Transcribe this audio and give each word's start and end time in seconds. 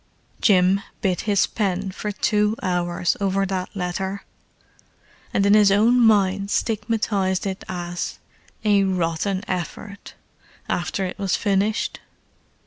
Jim 0.41 0.81
bit 1.01 1.21
his 1.29 1.45
pen 1.45 1.91
for 1.91 2.11
two 2.11 2.55
hours 2.63 3.15
over 3.21 3.45
that 3.45 3.69
letter, 3.75 4.23
and 5.31 5.45
in 5.45 5.53
his 5.53 5.71
own 5.71 5.99
mind 5.99 6.49
stigmatized 6.49 7.45
it 7.45 7.63
as 7.69 8.17
"a 8.65 8.83
rotten 8.83 9.43
effort," 9.47 10.15
after 10.67 11.05
it 11.05 11.19
was 11.19 11.35
finished. 11.35 11.99